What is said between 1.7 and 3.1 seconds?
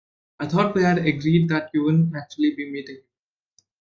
you wouldn't actually be meeting him?